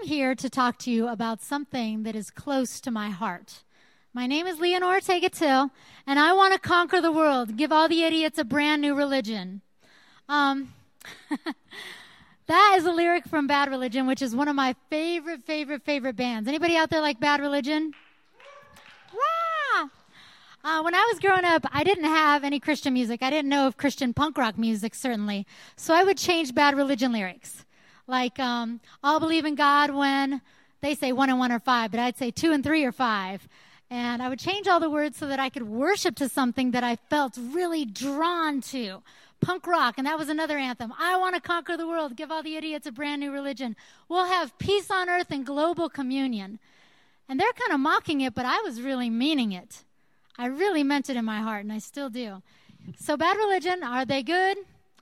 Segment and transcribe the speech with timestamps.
[0.00, 3.64] I'm here to talk to you about something that is close to my heart.
[4.14, 5.70] My name is Leonora Ortega Till,
[6.06, 9.60] and I want to conquer the world, give all the idiots a brand new religion.
[10.26, 10.72] Um,
[12.46, 16.16] that is a lyric from Bad Religion, which is one of my favorite, favorite, favorite
[16.16, 16.48] bands.
[16.48, 17.92] Anybody out there like Bad Religion?
[20.62, 23.22] Uh, when I was growing up, I didn't have any Christian music.
[23.22, 25.46] I didn't know of Christian punk rock music, certainly.
[25.76, 27.64] So I would change Bad Religion lyrics.
[28.06, 30.40] Like, um, I'll believe in God when
[30.80, 33.46] they say one and one are five, but I'd say two and three are five.
[33.90, 36.84] And I would change all the words so that I could worship to something that
[36.84, 39.02] I felt really drawn to.
[39.40, 40.92] Punk rock, and that was another anthem.
[40.98, 43.74] I want to conquer the world, give all the idiots a brand new religion.
[44.08, 46.58] We'll have peace on earth and global communion.
[47.28, 49.82] And they're kind of mocking it, but I was really meaning it.
[50.36, 52.42] I really meant it in my heart, and I still do.
[52.98, 54.58] So, bad religion, are they good?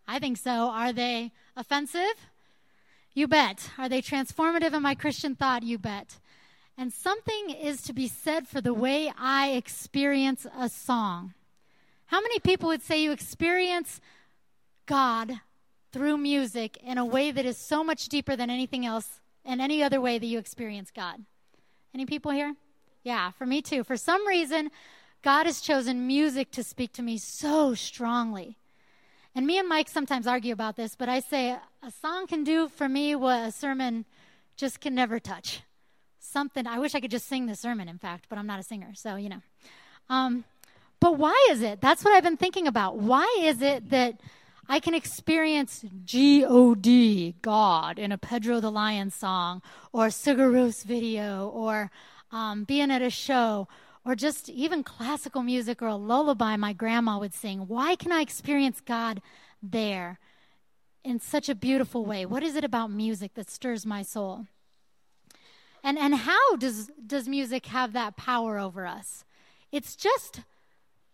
[0.06, 0.50] I think so.
[0.50, 2.14] Are they offensive?
[3.18, 3.72] You bet.
[3.76, 5.64] Are they transformative in my Christian thought?
[5.64, 6.20] You bet.
[6.76, 11.34] And something is to be said for the way I experience a song.
[12.06, 14.00] How many people would say you experience
[14.86, 15.40] God
[15.90, 19.82] through music in a way that is so much deeper than anything else and any
[19.82, 21.24] other way that you experience God?
[21.92, 22.54] Any people here?
[23.02, 23.82] Yeah, for me too.
[23.82, 24.70] For some reason,
[25.22, 28.58] God has chosen music to speak to me so strongly.
[29.38, 32.68] And me and Mike sometimes argue about this, but I say a song can do
[32.68, 34.04] for me what a sermon
[34.56, 35.62] just can never touch.
[36.18, 38.64] Something, I wish I could just sing the sermon, in fact, but I'm not a
[38.64, 39.40] singer, so you know.
[40.10, 40.42] Um,
[40.98, 41.80] but why is it?
[41.80, 42.96] That's what I've been thinking about.
[42.98, 44.20] Why is it that
[44.68, 50.10] I can experience G O D, God, in a Pedro the Lion song, or a
[50.10, 51.92] Sigur video, or
[52.32, 53.68] um, being at a show,
[54.08, 57.68] or just even classical music or a lullaby my grandma would sing.
[57.68, 59.20] Why can I experience God
[59.62, 60.18] there
[61.04, 62.24] in such a beautiful way?
[62.24, 64.46] What is it about music that stirs my soul?
[65.84, 69.26] And, and how does, does music have that power over us?
[69.72, 70.40] It's just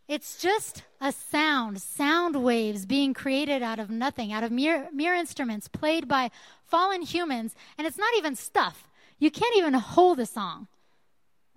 [0.06, 5.14] it's just a sound, sound waves being created out of nothing, out of mere, mere
[5.14, 6.30] instruments played by
[6.62, 8.86] fallen humans, and it's not even stuff.
[9.18, 10.68] You can't even hold a song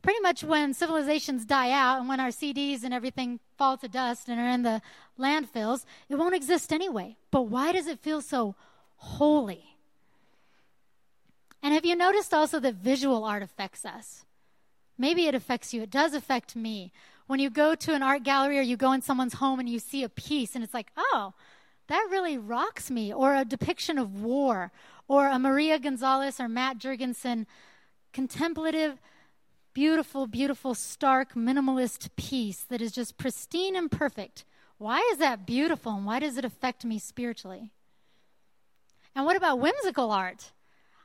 [0.01, 4.27] pretty much when civilizations die out and when our CDs and everything fall to dust
[4.29, 4.81] and are in the
[5.19, 7.17] landfills, it won't exist anyway.
[7.31, 8.55] But why does it feel so
[8.97, 9.77] holy?
[11.63, 14.25] And have you noticed also that visual art affects us?
[14.97, 15.81] Maybe it affects you.
[15.81, 16.91] It does affect me.
[17.27, 19.79] When you go to an art gallery or you go in someone's home and you
[19.79, 21.33] see a piece and it's like, oh,
[21.87, 23.13] that really rocks me.
[23.13, 24.71] Or a depiction of war.
[25.07, 27.45] Or a Maria Gonzalez or Matt Jurgensen
[28.13, 28.99] contemplative
[29.77, 34.43] beautiful, beautiful, stark, minimalist piece that is just pristine and perfect.
[34.79, 37.69] Why is that beautiful and why does it affect me spiritually?
[39.15, 40.49] And what about whimsical art?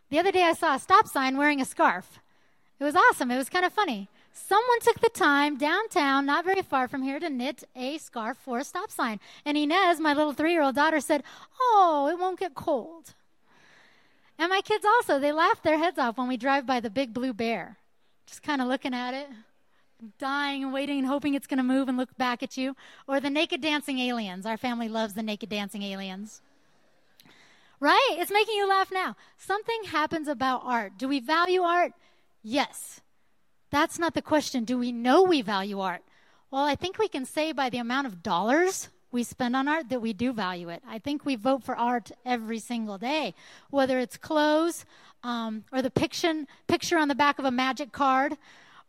[0.09, 2.19] The other day I saw a stop sign wearing a scarf.
[2.81, 3.31] It was awesome.
[3.31, 4.09] It was kind of funny.
[4.33, 8.61] Someone took the time downtown, not very far from here, to knit a scarf for
[8.61, 9.21] a stop sign.
[9.45, 11.25] And Inez, my little three year old daughter, said,
[11.61, 13.13] Oh, it won't get cold.
[14.39, 17.13] And my kids also, they laugh their heads off when we drive by the big
[17.13, 17.77] blue bear
[18.27, 19.29] just kind of looking at it,
[20.19, 22.77] dying and waiting and hoping it's going to move and look back at you.
[23.07, 24.47] Or the naked dancing aliens.
[24.47, 26.41] Our family loves the naked dancing aliens.
[27.81, 28.17] Right?
[28.19, 29.17] It's making you laugh now.
[29.37, 30.93] Something happens about art.
[30.99, 31.93] Do we value art?
[32.43, 33.01] Yes.
[33.71, 34.65] That's not the question.
[34.65, 36.03] Do we know we value art?
[36.51, 39.89] Well, I think we can say by the amount of dollars we spend on art
[39.91, 40.83] that we do value it.
[40.89, 43.35] I think we vote for art every single day,
[43.71, 44.85] whether it's clothes
[45.23, 48.37] um, or the picture, picture on the back of a magic card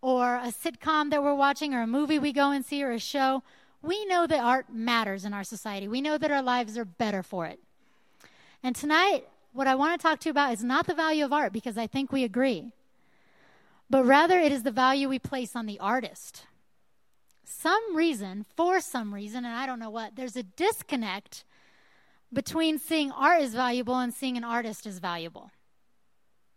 [0.01, 2.99] or a sitcom that we're watching or a movie we go and see or a
[2.99, 3.43] show.
[3.81, 5.87] We know that art matters in our society.
[5.87, 7.59] We know that our lives are better for it.
[8.63, 11.33] And tonight, what I want to talk to you about is not the value of
[11.33, 12.71] art because I think we agree,
[13.89, 16.45] but rather it is the value we place on the artist
[17.45, 21.43] some reason, for some reason, and I don't know what, there's a disconnect
[22.31, 25.51] between seeing art is valuable and seeing an artist is valuable.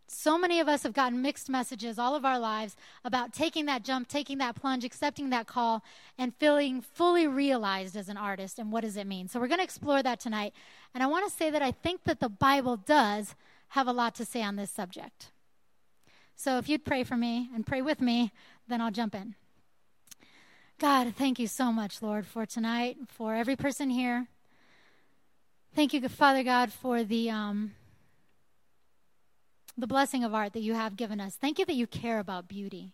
[0.09, 3.83] So many of us have gotten mixed messages all of our lives about taking that
[3.83, 5.83] jump, taking that plunge, accepting that call,
[6.17, 8.61] and feeling fully realized as an artist.
[8.61, 9.27] And what does it mean?
[9.27, 10.53] So, we're going to explore that tonight.
[10.95, 13.35] And I want to say that I think that the Bible does
[13.71, 15.33] have a lot to say on this subject.
[16.37, 18.31] So, if you'd pray for me and pray with me,
[18.69, 19.35] then I'll jump in.
[20.79, 24.27] God, thank you so much, Lord, for tonight, for every person here.
[25.75, 27.73] Thank you, Father God, for the um,
[29.79, 31.35] the blessing of art that you have given us.
[31.35, 32.93] Thank you that you care about beauty.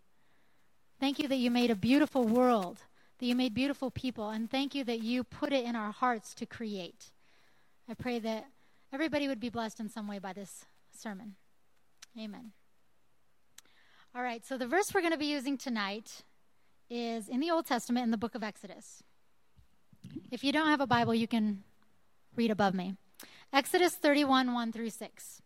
[1.00, 2.79] Thank you that you made a beautiful world,
[3.19, 6.34] that you made beautiful people, and thank you that you put it in our hearts
[6.34, 7.11] to create.
[7.88, 8.46] I pray that
[8.93, 11.34] everybody would be blessed in some way by this sermon.
[12.17, 12.52] Amen.
[14.14, 16.23] All right, so the verse we're going to be using tonight
[16.90, 19.02] is in the Old Testament in the book of Exodus.
[20.31, 21.62] If you don't have a Bible, you can
[22.37, 22.96] read above me.
[23.52, 25.43] Exodus 31, 1 through 6.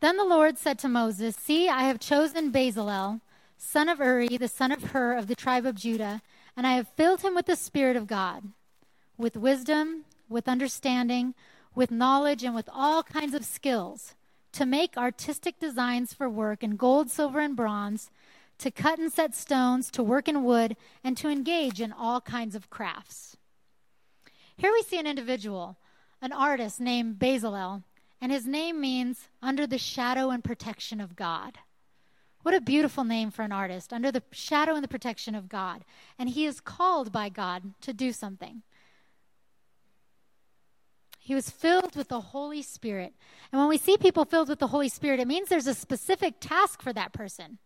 [0.00, 3.20] Then the Lord said to Moses, See, I have chosen Bezalel,
[3.56, 6.22] son of Uri, the son of Hur of the tribe of Judah,
[6.56, 8.44] and I have filled him with the Spirit of God,
[9.16, 11.34] with wisdom, with understanding,
[11.74, 14.14] with knowledge, and with all kinds of skills,
[14.52, 18.10] to make artistic designs for work in gold, silver, and bronze,
[18.58, 22.54] to cut and set stones, to work in wood, and to engage in all kinds
[22.54, 23.36] of crafts.
[24.56, 25.76] Here we see an individual,
[26.22, 27.82] an artist named Bezalel,
[28.20, 31.58] and his name means under the shadow and protection of God.
[32.42, 35.84] What a beautiful name for an artist, under the shadow and the protection of God.
[36.18, 38.62] And he is called by God to do something.
[41.18, 43.14] He was filled with the Holy Spirit.
[43.50, 46.34] And when we see people filled with the Holy Spirit, it means there's a specific
[46.38, 47.58] task for that person.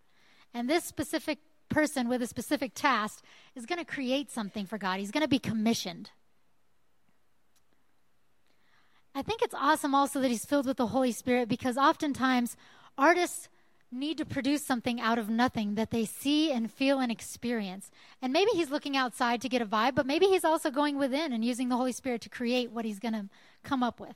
[0.55, 3.23] And this specific person with a specific task
[3.55, 5.01] is going to create something for God.
[5.01, 6.11] He's going to be commissioned.
[9.15, 12.57] I think it's awesome also that he's filled with the Holy Spirit because oftentimes
[12.97, 13.49] artists
[13.91, 17.91] need to produce something out of nothing that they see and feel and experience.
[18.21, 21.33] And maybe he's looking outside to get a vibe, but maybe he's also going within
[21.33, 23.29] and using the Holy Spirit to create what he's going to
[23.65, 24.15] come up with.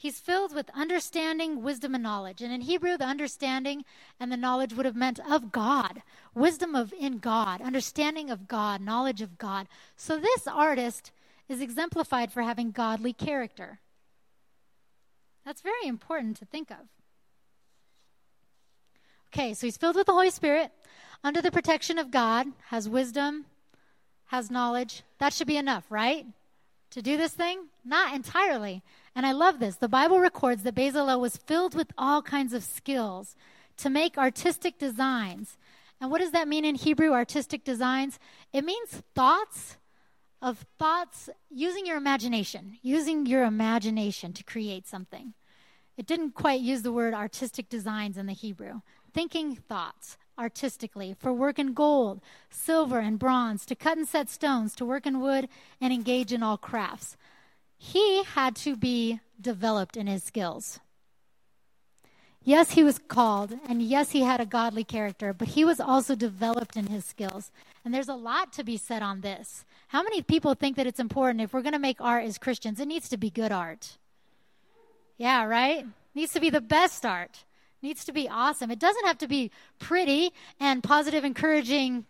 [0.00, 2.40] He's filled with understanding, wisdom, and knowledge.
[2.40, 3.84] And in Hebrew, the understanding
[4.18, 6.00] and the knowledge would have meant of God,
[6.34, 9.68] wisdom of in God, understanding of God, knowledge of God.
[9.96, 11.12] So this artist
[11.50, 13.80] is exemplified for having godly character.
[15.44, 16.88] That's very important to think of.
[19.34, 20.72] Okay, so he's filled with the Holy Spirit,
[21.22, 23.44] under the protection of God, has wisdom,
[24.28, 25.02] has knowledge.
[25.18, 26.24] That should be enough, right?
[26.92, 27.66] To do this thing?
[27.84, 28.82] Not entirely.
[29.14, 29.76] And I love this.
[29.76, 33.34] The Bible records that Bezalel was filled with all kinds of skills
[33.78, 35.56] to make artistic designs.
[36.00, 38.18] And what does that mean in Hebrew, artistic designs?
[38.52, 39.76] It means thoughts
[40.40, 45.34] of thoughts using your imagination, using your imagination to create something.
[45.98, 48.80] It didn't quite use the word artistic designs in the Hebrew
[49.12, 54.74] thinking thoughts artistically for work in gold, silver, and bronze, to cut and set stones,
[54.76, 55.48] to work in wood,
[55.80, 57.16] and engage in all crafts.
[57.82, 60.80] He had to be developed in his skills.
[62.42, 66.14] Yes, he was called, and yes, he had a godly character, but he was also
[66.14, 67.50] developed in his skills.
[67.84, 69.64] And there's a lot to be said on this.
[69.88, 72.80] How many people think that it's important if we're going to make art as Christians,
[72.80, 73.96] it needs to be good art?
[75.16, 75.86] Yeah, right?
[76.14, 77.44] Needs to be the best art
[77.82, 78.70] needs to be awesome.
[78.70, 82.04] It doesn't have to be pretty and positive, encouraging.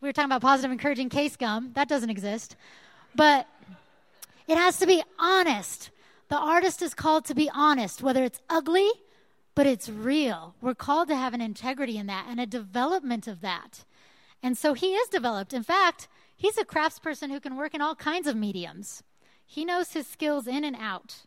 [0.00, 1.74] We were talking about positive, encouraging K-LOVE.
[1.74, 2.56] That doesn't exist.
[3.14, 3.46] But
[4.50, 5.90] it has to be honest.
[6.28, 8.90] The artist is called to be honest, whether it's ugly,
[9.54, 10.56] but it's real.
[10.60, 13.84] We're called to have an integrity in that and a development of that.
[14.42, 15.52] And so he is developed.
[15.52, 19.04] In fact, he's a craftsperson who can work in all kinds of mediums.
[19.46, 21.26] He knows his skills in and out.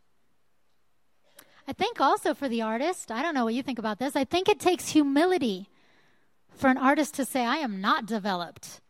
[1.66, 4.26] I think also for the artist, I don't know what you think about this, I
[4.26, 5.70] think it takes humility
[6.50, 8.82] for an artist to say, I am not developed.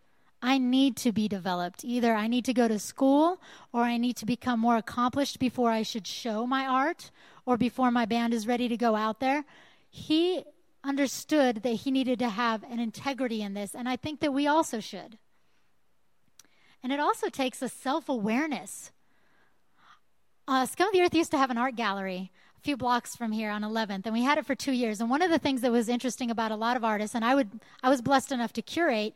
[0.45, 1.85] I need to be developed.
[1.85, 3.41] Either I need to go to school
[3.71, 7.11] or I need to become more accomplished before I should show my art
[7.45, 9.45] or before my band is ready to go out there.
[9.89, 10.43] He
[10.83, 14.45] understood that he needed to have an integrity in this, and I think that we
[14.45, 15.17] also should.
[16.83, 18.91] And it also takes a self awareness.
[20.45, 23.31] Uh, Scum of the Earth used to have an art gallery a few blocks from
[23.31, 25.61] here on 11th and we had it for two years and one of the things
[25.61, 27.49] that was interesting about a lot of artists and i would
[27.81, 29.13] i was blessed enough to curate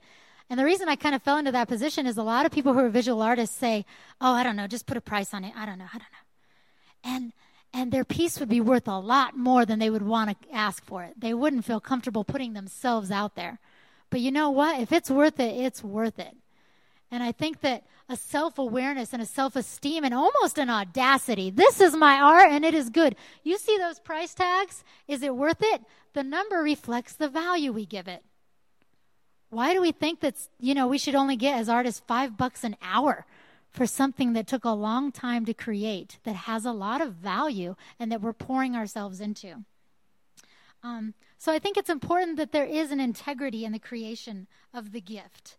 [0.50, 2.74] and the reason i kind of fell into that position is a lot of people
[2.74, 3.86] who are visual artists say
[4.22, 6.12] oh i don't know just put a price on it i don't know i don't
[6.12, 7.34] know and
[7.74, 10.84] and their piece would be worth a lot more than they would want to ask
[10.86, 13.60] for it they wouldn't feel comfortable putting themselves out there
[14.10, 16.36] but you know what if it's worth it it's worth it
[17.10, 21.50] and I think that a self awareness and a self esteem and almost an audacity.
[21.50, 23.16] This is my art and it is good.
[23.44, 24.84] You see those price tags?
[25.08, 25.82] Is it worth it?
[26.14, 28.24] The number reflects the value we give it.
[29.50, 32.64] Why do we think that, you know, we should only get as artists five bucks
[32.64, 33.26] an hour
[33.72, 37.76] for something that took a long time to create, that has a lot of value,
[38.00, 39.64] and that we're pouring ourselves into?
[40.84, 44.92] Um, so I think it's important that there is an integrity in the creation of
[44.92, 45.58] the gift.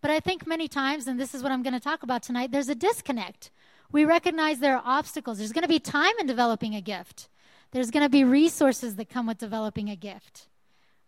[0.00, 2.52] But I think many times, and this is what I'm going to talk about tonight,
[2.52, 3.50] there's a disconnect.
[3.90, 5.38] We recognize there are obstacles.
[5.38, 7.28] There's going to be time in developing a gift,
[7.70, 10.48] there's going to be resources that come with developing a gift.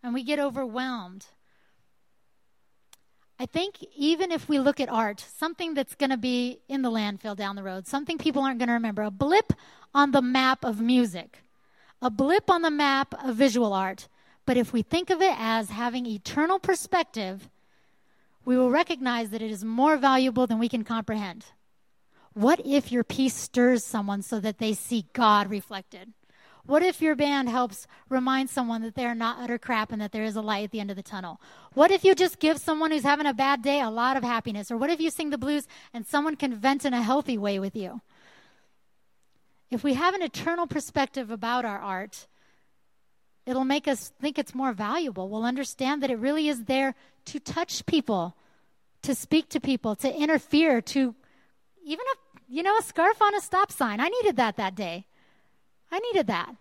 [0.03, 1.25] And we get overwhelmed.
[3.41, 6.91] I think even if we look at art, something that's going to be in the
[6.91, 9.53] landfill down the road, something people aren't going to remember, a blip
[9.95, 11.39] on the map of music,
[12.03, 14.07] a blip on the map of visual art,
[14.45, 17.49] But if we think of it as having eternal perspective,
[18.43, 21.45] we will recognize that it is more valuable than we can comprehend.
[22.33, 26.13] What if your piece stirs someone so that they see God reflected?
[26.65, 30.23] What if your band helps remind someone that they're not utter crap and that there
[30.23, 31.41] is a light at the end of the tunnel?
[31.73, 34.69] What if you just give someone who's having a bad day a lot of happiness?
[34.69, 37.59] Or what if you sing the blues and someone can vent in a healthy way
[37.59, 38.01] with you?
[39.71, 42.27] If we have an eternal perspective about our art,
[43.45, 45.29] it'll make us think it's more valuable.
[45.29, 46.93] We'll understand that it really is there
[47.25, 48.35] to touch people,
[49.01, 51.15] to speak to people, to interfere, to
[51.83, 54.01] even a you know a scarf on a stop sign.
[54.01, 55.05] I needed that that day.
[55.91, 56.55] I needed that.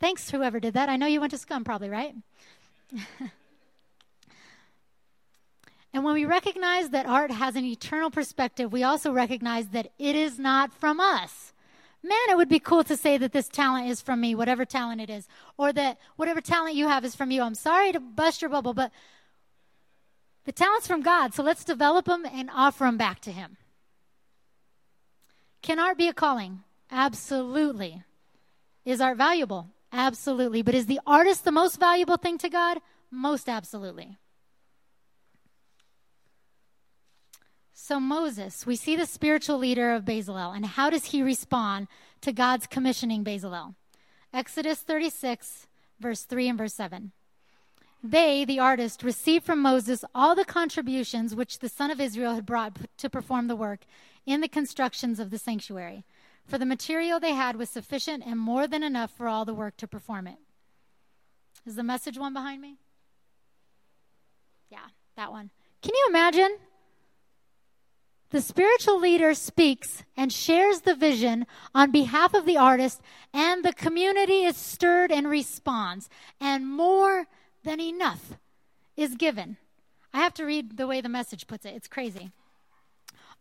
[0.00, 0.88] Thanks, whoever did that.
[0.88, 2.14] I know you went to Scum, probably, right?
[5.92, 10.16] and when we recognize that art has an eternal perspective, we also recognize that it
[10.16, 11.52] is not from us.
[12.02, 15.00] Man, it would be cool to say that this talent is from me, whatever talent
[15.00, 17.42] it is, or that whatever talent you have is from you.
[17.42, 18.90] I'm sorry to bust your bubble, but
[20.44, 23.56] the talent's from God, so let's develop them and offer them back to Him.
[25.62, 26.64] Can art be a calling?
[26.90, 28.02] Absolutely.
[28.84, 29.68] Is art valuable?
[29.92, 30.62] Absolutely.
[30.62, 32.78] But is the artist the most valuable thing to God?
[33.10, 34.16] Most absolutely.
[37.74, 41.88] So, Moses, we see the spiritual leader of Bezalel, and how does he respond
[42.20, 43.74] to God's commissioning Bezalel?
[44.32, 45.66] Exodus 36,
[45.98, 47.10] verse 3 and verse 7.
[48.02, 52.46] They, the artist, received from Moses all the contributions which the son of Israel had
[52.46, 53.80] brought to perform the work
[54.26, 56.04] in the constructions of the sanctuary
[56.44, 59.76] for the material they had was sufficient and more than enough for all the work
[59.78, 60.38] to perform it.
[61.66, 62.78] Is the message one behind me?
[64.70, 65.50] Yeah, that one.
[65.82, 66.56] Can you imagine?
[68.30, 73.74] The spiritual leader speaks and shares the vision on behalf of the artist, and the
[73.74, 76.08] community is stirred and responds,
[76.40, 77.26] and more
[77.62, 78.38] than enough
[78.96, 79.58] is given.
[80.14, 81.74] I have to read the way the message puts it.
[81.74, 82.32] It's crazy.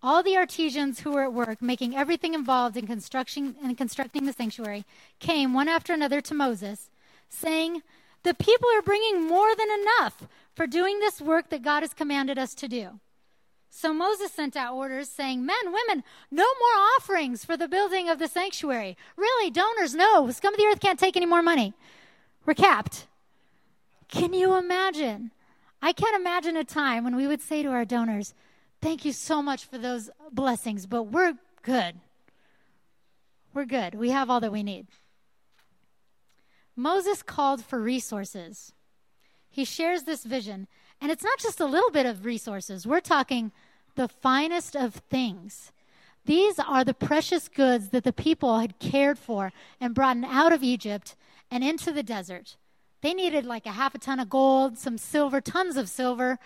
[0.04, 4.86] All the artisans who were at work, making everything involved in construction constructing the sanctuary,
[5.20, 6.90] came one after another to Moses,
[7.30, 7.84] saying,
[8.24, 12.40] "The people are bringing more than enough for doing this work that God has commanded
[12.40, 13.00] us to do."
[13.74, 18.20] So Moses sent out orders saying, Men, women, no more offerings for the building of
[18.20, 18.98] the sanctuary.
[19.16, 20.30] Really, donors, no.
[20.30, 21.74] Scum of the earth can't take any more money.
[22.46, 23.08] We're capped.
[24.10, 25.32] Can you imagine?
[25.82, 28.34] I can't imagine a time when we would say to our donors,
[28.82, 31.96] Thank you so much for those blessings, but we're good.
[33.54, 33.96] We're good.
[33.96, 34.88] We have all that we need.
[36.76, 38.74] Moses called for resources.
[39.50, 40.68] He shares this vision,
[41.00, 42.88] and it's not just a little bit of resources.
[42.88, 43.52] We're talking
[43.96, 45.72] the finest of things.
[46.26, 50.64] These are the precious goods that the people had cared for and brought out of
[50.64, 51.16] Egypt
[51.52, 52.58] and into the desert.
[53.02, 56.40] They needed like a half a ton of gold, some silver, tons of silver,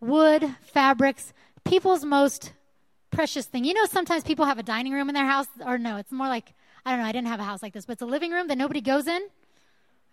[0.00, 1.32] wood, fabrics,
[1.66, 2.52] people's most
[3.10, 3.64] precious thing.
[3.64, 6.28] You know, sometimes people have a dining room in their house, or no, it's more
[6.28, 6.54] like,
[6.84, 8.48] I don't know, I didn't have a house like this, but it's a living room
[8.48, 9.28] that nobody goes in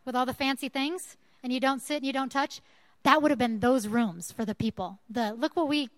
[0.05, 2.61] with all the fancy things, and you don't sit and you don't touch.
[3.03, 4.99] That would have been those rooms for the people.
[5.09, 5.89] The look what we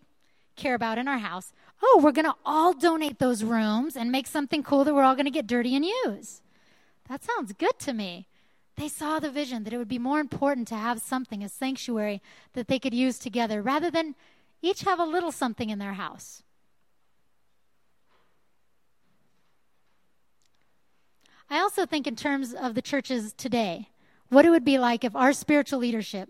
[0.55, 1.53] care about in our house.
[1.83, 5.15] Oh, we're going to all donate those rooms and make something cool that we're all
[5.15, 6.41] going to get dirty and use.
[7.09, 8.27] That sounds good to me.
[8.77, 12.21] They saw the vision that it would be more important to have something, a sanctuary
[12.53, 14.15] that they could use together rather than
[14.65, 16.41] each have a little something in their house.
[21.49, 23.89] I also think, in terms of the churches today,
[24.29, 26.27] what it would be like if our spiritual leadership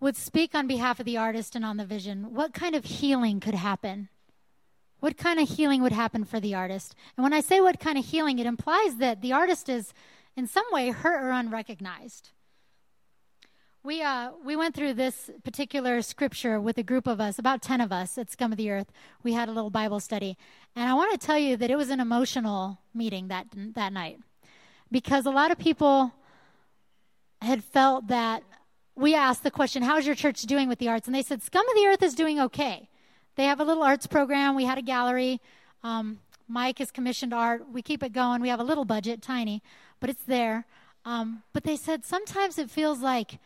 [0.00, 2.34] would speak on behalf of the artist and on the vision.
[2.34, 4.08] What kind of healing could happen?
[5.00, 6.94] What kind of healing would happen for the artist?
[7.16, 9.94] And when I say what kind of healing, it implies that the artist is
[10.36, 12.30] in some way hurt or unrecognized.
[13.84, 17.82] We, uh, we went through this particular scripture with a group of us, about 10
[17.82, 18.90] of us at Scum of the Earth.
[19.22, 20.38] We had a little Bible study.
[20.74, 24.20] And I want to tell you that it was an emotional meeting that, that night
[24.90, 26.14] because a lot of people
[27.42, 28.42] had felt that
[28.96, 31.06] we asked the question, How's your church doing with the arts?
[31.06, 32.88] And they said, Scum of the Earth is doing okay.
[33.36, 34.54] They have a little arts program.
[34.54, 35.42] We had a gallery.
[35.82, 37.66] Um, Mike has commissioned art.
[37.70, 38.40] We keep it going.
[38.40, 39.62] We have a little budget, tiny,
[40.00, 40.64] but it's there.
[41.04, 43.38] Um, but they said sometimes it feels like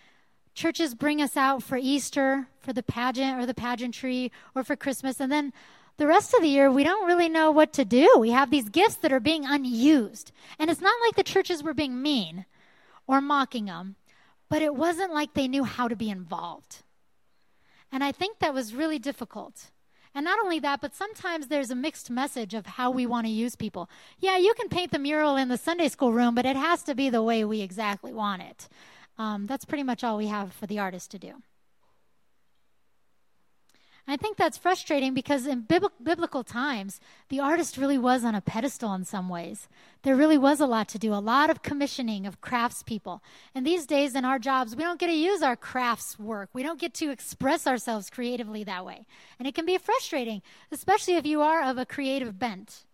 [0.58, 5.20] churches bring us out for Easter, for the pageant or the pageantry, or for Christmas,
[5.20, 5.52] and then
[5.98, 8.16] the rest of the year, we don't really know what to do.
[8.18, 10.32] We have these gifts that are being unused.
[10.58, 12.44] And it's not like the churches were being mean
[13.06, 13.96] or mocking them,
[14.48, 16.82] but it wasn't like they knew how to be involved.
[17.90, 19.70] And I think that was really difficult.
[20.14, 23.32] And not only that, but sometimes there's a mixed message of how we want to
[23.32, 23.88] use people.
[24.18, 26.94] Yeah, you can paint the mural in the Sunday school room, but it has to
[26.94, 28.68] be the way we exactly want it.
[29.18, 31.34] Um, that's pretty much all we have for the artist to do.
[34.10, 36.98] I think that's frustrating because in bib- biblical times,
[37.28, 39.68] the artist really was on a pedestal in some ways.
[40.02, 43.20] There really was a lot to do, a lot of commissioning of craftspeople.
[43.54, 46.48] And these days in our jobs, we don't get to use our crafts work.
[46.54, 49.04] We don't get to express ourselves creatively that way.
[49.38, 50.40] And it can be frustrating,
[50.72, 52.87] especially if you are of a creative bent.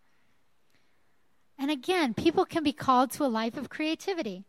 [1.56, 4.46] And again, people can be called to a life of creativity.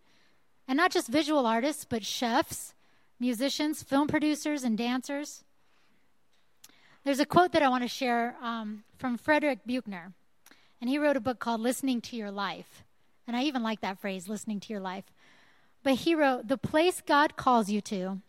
[0.67, 2.73] And not just visual artists, but chefs,
[3.19, 5.43] musicians, film producers, and dancers.
[7.03, 10.13] There's a quote that I want to share um, from Frederick Buechner.
[10.81, 12.83] and he wrote a book called Listening to Your Life.
[13.27, 15.05] And I even like that phrase, listening to your life.
[15.83, 18.21] But he wrote, The place God calls you to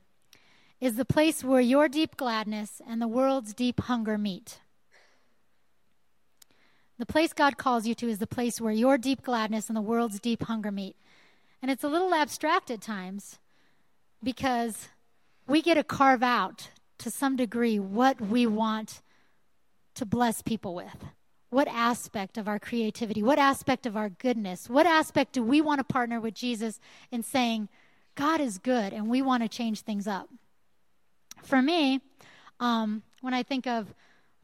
[0.80, 4.60] is the place where your deep gladness and the world's deep hunger meet.
[6.98, 9.82] The place God calls you to is the place where your deep gladness and the
[9.82, 10.96] world's deep hunger meet.
[11.62, 13.38] And it's a little abstract at times
[14.22, 14.88] because
[15.46, 19.02] we get to carve out to some degree what we want
[19.94, 21.04] to bless people with.
[21.50, 25.78] What aspect of our creativity, what aspect of our goodness, what aspect do we want
[25.78, 27.68] to partner with Jesus in saying,
[28.14, 30.28] God is good and we want to change things up?
[31.42, 32.00] For me,
[32.60, 33.94] um, when I think of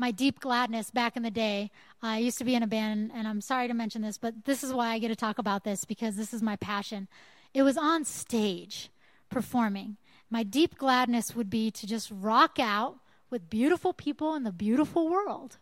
[0.02, 1.71] my deep gladness back in the day,
[2.02, 4.64] I used to be in a band, and I'm sorry to mention this, but this
[4.64, 7.06] is why I get to talk about this because this is my passion.
[7.54, 8.90] It was on stage
[9.30, 12.97] performing my deep gladness would be to just rock out
[13.30, 15.59] with beautiful people in the beautiful world.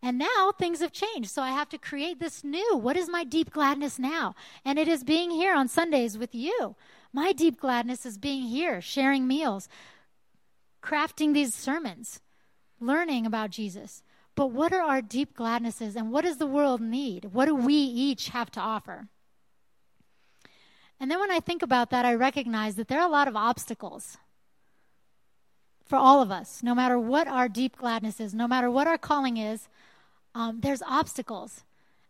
[0.00, 1.30] And now things have changed.
[1.30, 2.76] So I have to create this new.
[2.76, 4.36] What is my deep gladness now?
[4.64, 6.76] And it is being here on Sundays with you.
[7.12, 9.68] My deep gladness is being here, sharing meals,
[10.82, 12.20] crafting these sermons,
[12.82, 14.02] learning about Jesus.
[14.34, 17.26] But what are our deep gladnesses and what does the world need?
[17.26, 19.08] What do we each have to offer?
[20.98, 23.36] And then when I think about that, I recognize that there are a lot of
[23.36, 24.16] obstacles
[25.84, 28.96] for all of us, no matter what our deep gladness is, no matter what our
[28.96, 29.68] calling is,
[30.34, 31.64] um, there's obstacles.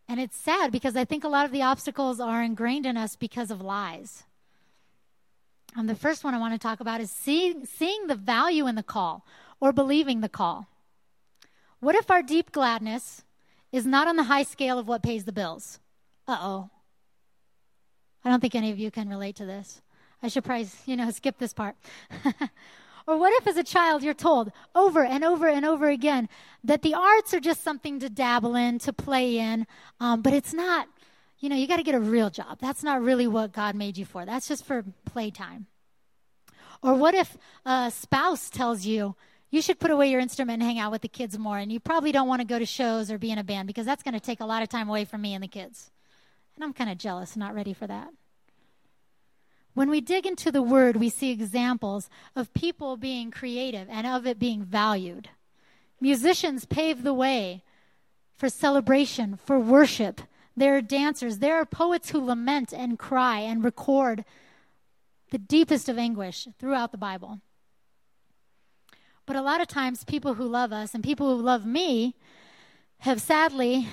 [0.09, 3.17] And it's sad because I think a lot of the obstacles are ingrained in us
[3.17, 4.23] because of lies.
[5.75, 8.75] And the first one I want to talk about is seeing, seeing the value in
[8.75, 9.25] the call
[9.63, 10.67] or believing the call.
[11.79, 13.23] What if our deep gladness
[13.71, 15.79] is not on the high scale of what pays the bills?
[16.27, 16.71] Uh oh.
[18.25, 19.81] I don't think any of you can relate to this.
[20.21, 21.77] I should probably, you know, skip this part.
[23.07, 26.29] or what if, as a child, you're told over and over and over again
[26.65, 29.69] that the arts are just something to dabble in, to play in,
[30.01, 30.89] um, but it's not,
[31.39, 32.59] you know, you got to get a real job.
[32.61, 34.25] That's not really what God made you for.
[34.25, 35.67] That's just for playtime.
[36.83, 39.15] Or what if a spouse tells you,
[39.53, 41.79] you should put away your instrument and hang out with the kids more, and you
[41.79, 44.15] probably don't want to go to shows or be in a band because that's going
[44.15, 45.91] to take a lot of time away from me and the kids.
[46.57, 48.09] And I'm kind of jealous, not ready for that.
[49.75, 54.27] When we dig into the word, we see examples of people being creative and of
[54.27, 55.29] it being valued.
[56.01, 57.63] Musicians pave the way
[58.35, 60.23] for celebration, for worship.
[60.57, 61.39] There are dancers.
[61.39, 64.25] There are poets who lament and cry and record
[65.31, 67.41] the deepest of anguish throughout the Bible.
[69.33, 72.17] But a lot of times, people who love us and people who love me
[72.99, 73.89] have sadly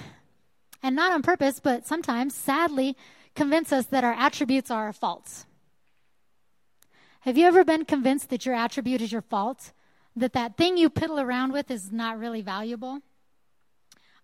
[0.84, 2.98] and not on purpose, but sometimes sadly
[3.36, 5.46] convince us that our attributes are our faults.
[7.22, 9.72] Have you ever been convinced that your attribute is your fault?
[10.14, 13.00] That that thing you piddle around with is not really valuable?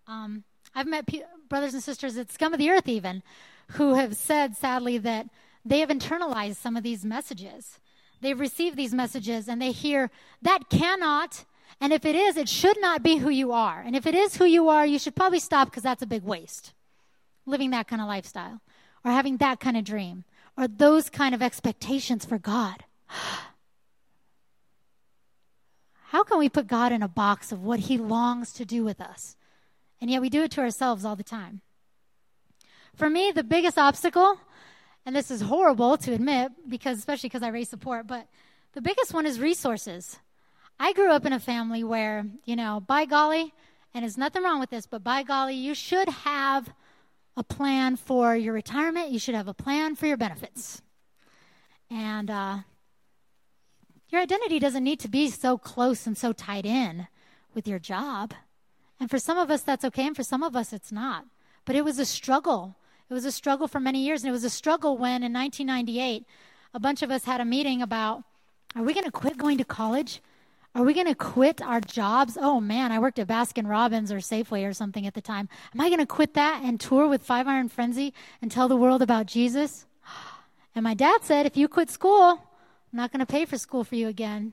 [0.06, 3.22] Um, I've met pe- brothers and sisters at Scum of the Earth, even,
[3.68, 5.30] who have said, sadly, that
[5.64, 7.78] they have internalized some of these messages.
[8.26, 10.10] They've received these messages and they hear,
[10.42, 11.44] that cannot
[11.80, 13.80] and if it is, it should not be who you are.
[13.80, 16.22] And if it is who you are, you should probably stop because that's a big
[16.22, 16.72] waste.
[17.44, 18.60] Living that kind of lifestyle
[19.04, 20.24] or having that kind of dream
[20.56, 22.84] or those kind of expectations for God.
[26.08, 29.00] How can we put God in a box of what he longs to do with
[29.00, 29.36] us?
[30.00, 31.60] And yet we do it to ourselves all the time.
[32.94, 34.40] For me, the biggest obstacle,
[35.06, 38.26] and this is horrible to admit because especially because I raise support, but
[38.72, 40.18] the biggest one is resources.
[40.78, 43.54] I grew up in a family where, you know, by golly,
[43.94, 46.70] and there's nothing wrong with this, but by golly, you should have
[47.36, 49.10] a plan for your retirement.
[49.10, 50.82] You should have a plan for your benefits.
[51.88, 52.58] And uh,
[54.10, 57.06] your identity doesn't need to be so close and so tied in
[57.54, 58.34] with your job.
[58.98, 61.26] And for some of us, that's okay, and for some of us, it's not.
[61.64, 62.76] But it was a struggle.
[63.08, 66.24] It was a struggle for many years, and it was a struggle when in 1998,
[66.74, 68.24] a bunch of us had a meeting about
[68.74, 70.20] are we going to quit going to college?
[70.74, 72.36] Are we going to quit our jobs?
[72.38, 75.48] Oh man, I worked at Baskin Robbins or Safeway or something at the time.
[75.74, 78.76] Am I going to quit that and tour with Five Iron Frenzy and tell the
[78.76, 79.86] world about Jesus?
[80.74, 83.82] And my dad said, if you quit school, I'm not going to pay for school
[83.82, 84.52] for you again.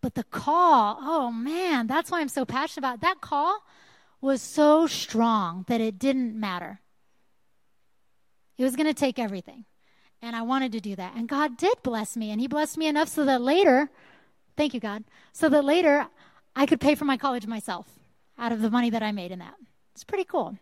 [0.00, 3.00] But the call, oh man, that's why I'm so passionate about it.
[3.02, 3.62] that call
[4.20, 6.80] was so strong that it didn't matter.
[8.60, 9.64] It was going to take everything.
[10.20, 11.14] And I wanted to do that.
[11.16, 12.30] And God did bless me.
[12.30, 13.88] And He blessed me enough so that later,
[14.54, 16.08] thank you, God, so that later
[16.54, 17.86] I could pay for my college myself
[18.38, 19.54] out of the money that I made in that.
[19.94, 20.58] It's pretty cool.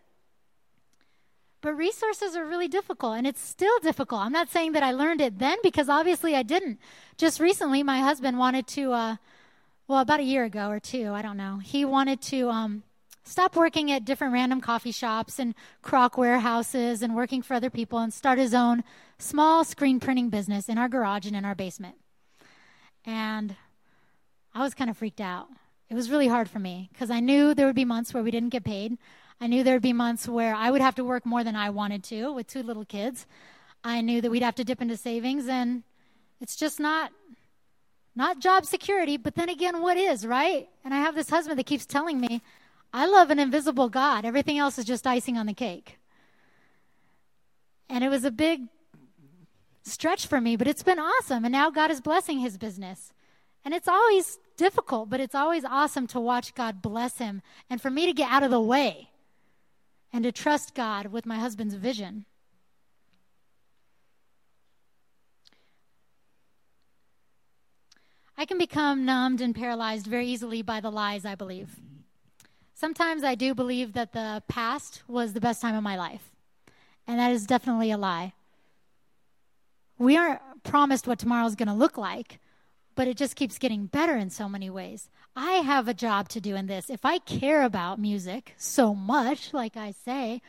[1.61, 4.21] But resources are really difficult, and it's still difficult.
[4.21, 6.79] I'm not saying that I learned it then because obviously I didn't.
[7.17, 9.17] Just recently, my husband wanted to, uh,
[9.89, 12.85] well, about a year ago or two, I don't know, he wanted to um,
[13.29, 17.99] stop working at different random coffee shops and crock warehouses and working for other people
[17.99, 18.83] and start his own
[19.19, 21.97] small screen printing business in our garage and in our basement.
[23.05, 23.57] And
[24.55, 25.49] I was kind of freaked out.
[25.91, 28.31] It was really hard for me because I knew there would be months where we
[28.31, 28.97] didn't get paid.
[29.41, 31.71] I knew there would be months where I would have to work more than I
[31.71, 33.27] wanted to with two little kids.
[33.85, 35.83] I knew that we'd have to dip into savings and
[36.41, 37.13] it's just not
[38.17, 40.69] not job security, but then again what is, right?
[40.85, 42.43] And I have this husband that keeps telling me,
[42.93, 44.25] I love an invisible God.
[44.25, 45.99] Everything else is just icing on the cake.
[47.89, 48.69] And it was a big
[49.83, 51.45] stretch for me, but it's been awesome.
[51.45, 53.13] And now God is blessing his business.
[53.65, 57.91] And it's always difficult, but it's always awesome to watch God bless him and for
[57.91, 59.11] me to get out of the way
[60.13, 62.25] and to trust God with my husband's vision.
[68.37, 71.81] I can become numbed and paralyzed very easily by the lies I believe.
[72.79, 76.31] Sometimes I do believe that the past was the best time of my life,
[77.09, 78.35] and that is definitely a lie.
[79.99, 82.39] We aren't promised what tomorrow is going to look like,
[82.95, 85.11] but it just keeps getting better in so many ways.
[85.35, 86.89] I have a job to do in this.
[86.89, 90.41] If I care about music so much, like I say,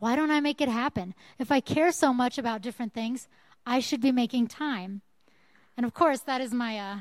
[0.00, 1.14] why don't I make it happen?
[1.38, 3.28] If I care so much about different things,
[3.64, 5.02] I should be making time.
[5.76, 6.96] And of course, that is my uh,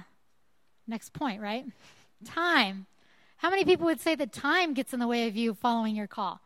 [0.88, 1.66] next point, right?
[2.24, 2.86] Time.
[3.42, 6.06] How many people would say that time gets in the way of you following your
[6.06, 6.40] call?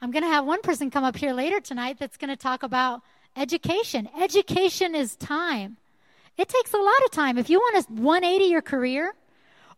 [0.00, 2.62] I'm going to have one person come up here later tonight that's going to talk
[2.62, 3.02] about
[3.36, 4.08] education.
[4.18, 5.76] Education is time.
[6.38, 7.36] It takes a lot of time.
[7.36, 9.12] If you want to 180 your career,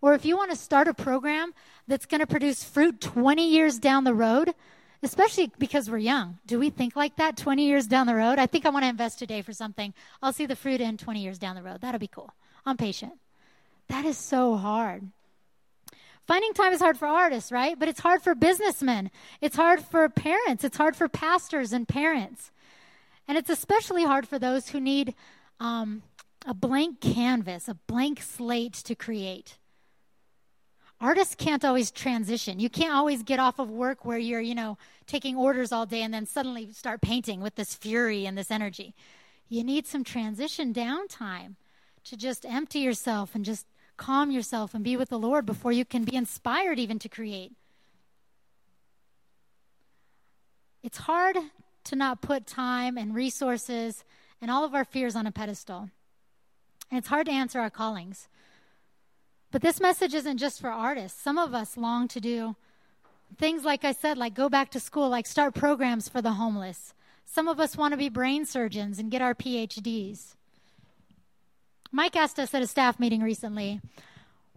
[0.00, 1.52] or if you want to start a program
[1.88, 4.54] that's going to produce fruit 20 years down the road,
[5.02, 6.38] especially because we're young.
[6.46, 8.38] Do we think like that 20 years down the road?
[8.38, 9.92] I think I want to invest today for something.
[10.22, 11.80] I'll see the fruit in 20 years down the road.
[11.80, 12.32] That'll be cool.
[12.64, 13.14] I'm patient.
[13.88, 15.10] That is so hard.
[16.30, 17.76] Finding time is hard for artists, right?
[17.76, 19.10] But it's hard for businessmen.
[19.40, 20.62] It's hard for parents.
[20.62, 22.52] It's hard for pastors and parents.
[23.26, 25.16] And it's especially hard for those who need
[25.58, 26.04] um,
[26.46, 29.58] a blank canvas, a blank slate to create
[31.00, 32.60] artists can't always transition.
[32.60, 36.02] You can't always get off of work where you're, you know, taking orders all day
[36.02, 38.94] and then suddenly start painting with this fury and this energy.
[39.48, 41.56] You need some transition downtime
[42.04, 43.66] to just empty yourself and just
[44.00, 47.52] calm yourself and be with the Lord before you can be inspired even to create.
[50.82, 51.36] It's hard
[51.84, 54.02] to not put time and resources
[54.40, 55.90] and all of our fears on a pedestal.
[56.90, 58.28] And it's hard to answer our callings.
[59.52, 61.20] But this message isn't just for artists.
[61.20, 62.56] Some of us long to do
[63.36, 66.94] things like I said, like go back to school, like start programs for the homeless.
[67.26, 70.36] Some of us want to be brain surgeons and get our PhDs.
[71.92, 73.80] Mike asked us at a staff meeting recently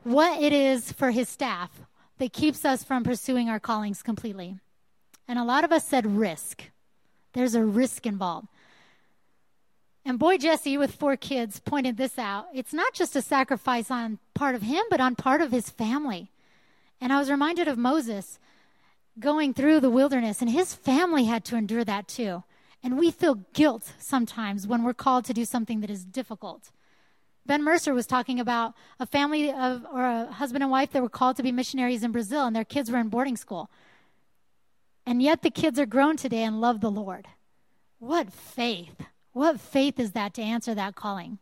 [0.04, 1.70] what it is for his staff
[2.20, 4.58] that keeps us from pursuing our callings completely.
[5.28, 6.70] And a lot of us said risk.
[7.34, 8.48] There's a risk involved.
[10.06, 12.48] And boy, Jesse, with four kids, pointed this out.
[12.54, 16.30] It's not just a sacrifice on part of him, but on part of his family.
[17.00, 18.38] And I was reminded of Moses
[19.20, 22.44] going through the wilderness, and his family had to endure that too.
[22.84, 26.72] And we feel guilt sometimes when we're called to do something that is difficult.
[27.46, 31.10] Ben Mercer was talking about a family of, or a husband and wife that were
[31.10, 33.70] called to be missionaries in Brazil, and their kids were in boarding school.
[35.06, 37.28] And yet the kids are grown today and love the Lord.
[38.00, 38.96] What faith!
[39.34, 41.40] What faith is that to answer that calling?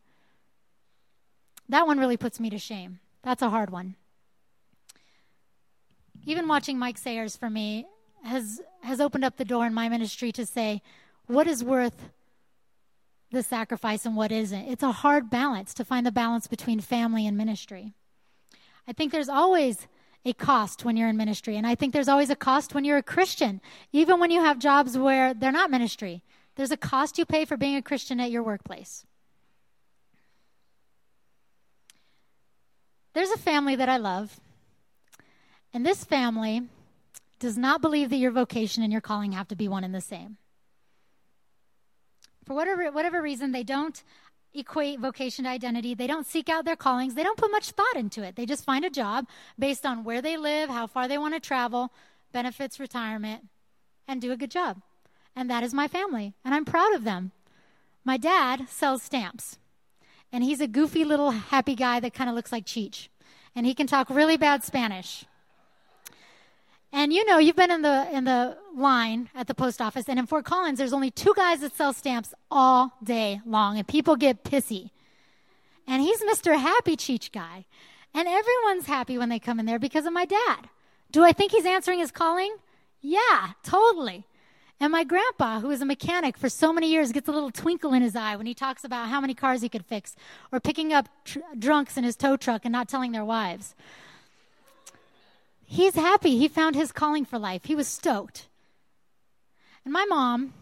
[1.70, 3.00] That one really puts me to shame.
[3.22, 3.96] That's a hard one.
[6.26, 7.86] Even watching Mike Sares for me
[8.24, 10.82] has has opened up the door in my ministry to say
[11.28, 12.10] what is worth
[13.32, 14.67] the sacrifice and what isn't.
[14.67, 17.94] It's a hard balance to find the balance between family and ministry.
[18.88, 19.88] I think there's always
[20.26, 22.98] a cost when you're in ministry, and I think there's always a cost when you're
[22.98, 26.24] a Christian, even when you have jobs where they're not ministry.
[26.56, 29.06] There's a cost you pay for being a Christian at your workplace.
[33.13, 34.39] There's a family that I love,
[35.74, 36.63] and this family
[37.39, 40.02] does not believe that your vocation and your calling have to be one and the
[40.02, 40.38] same.
[42.45, 44.04] For whatever, whatever reason, they don't
[44.54, 45.93] equate vocation to identity.
[45.93, 47.13] They don't seek out their callings.
[47.13, 48.36] They don't put much thought into it.
[48.36, 49.27] They just find a job
[49.58, 51.93] based on where they live, how far they want to travel,
[52.32, 53.45] benefits, retirement,
[54.08, 54.82] and do a good job.
[55.36, 57.32] And that is my family, and I'm proud of them.
[58.04, 59.58] My dad sells stamps,
[60.32, 63.08] and he's a goofy little happy guy that kind of looks like Cheech,
[63.56, 65.25] and he can talk really bad Spanish.
[66.93, 70.19] And you know, you've been in the in the line at the post office, and
[70.19, 74.15] in Fort Collins, there's only two guys that sell stamps all day long, and people
[74.17, 74.89] get pissy.
[75.88, 76.60] And he's Mr.
[76.60, 77.65] Happy Cheech guy,
[78.13, 80.69] and everyone's happy when they come in there because of my dad.
[81.12, 82.56] Do I think he's answering his calling?
[83.01, 84.25] Yeah, totally.
[84.80, 87.93] And my grandpa, who was a mechanic for so many years, gets a little twinkle
[87.93, 90.15] in his eye when he talks about how many cars he could fix,
[90.51, 93.75] or picking up tr- drunks in his tow truck and not telling their wives.
[95.72, 96.38] He's happy.
[96.38, 97.64] He found his calling for life.
[97.64, 98.50] He was stoked.
[99.86, 100.54] And my mom,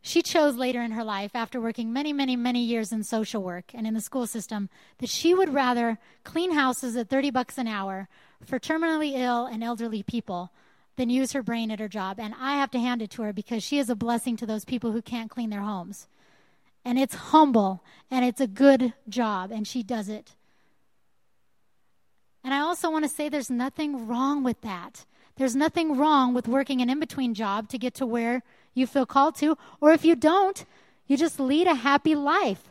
[0.00, 3.72] she chose later in her life, after working many, many, many years in social work
[3.74, 7.66] and in the school system, that she would rather clean houses at 30 bucks an
[7.66, 8.06] hour
[8.44, 10.52] for terminally ill and elderly people
[10.94, 12.20] than use her brain at her job.
[12.20, 14.64] And I have to hand it to her because she is a blessing to those
[14.64, 16.06] people who can't clean their homes.
[16.84, 20.36] And it's humble and it's a good job, and she does it.
[22.42, 25.04] And I also want to say there's nothing wrong with that.
[25.36, 28.42] There's nothing wrong with working an in between job to get to where
[28.74, 29.56] you feel called to.
[29.80, 30.64] Or if you don't,
[31.06, 32.68] you just lead a happy life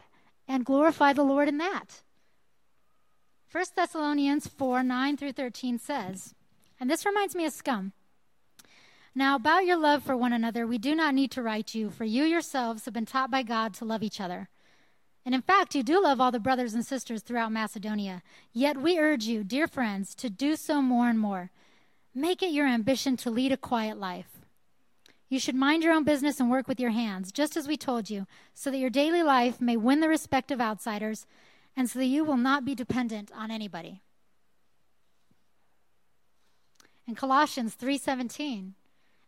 [0.48, 2.02] and glorify the Lord in that.
[3.52, 6.36] 1 Thessalonians 4 9 through 13 says,
[6.80, 7.94] and this reminds me of scum.
[9.14, 12.06] Now, about your love for one another, we do not need to write you, for
[12.06, 14.48] you yourselves have been taught by God to love each other.
[15.26, 18.24] And in fact, you do love all the brothers and sisters throughout Macedonia.
[18.54, 21.52] Yet we urge you, dear friends, to do so more and more.
[22.16, 24.40] Make it your ambition to lead a quiet life.
[25.30, 28.10] You should mind your own business and work with your hands, just as we told
[28.10, 31.28] you, so that your daily life may win the respect of outsiders
[31.78, 34.02] and so that you will not be dependent on anybody.
[37.08, 38.74] In Colossians 3:17,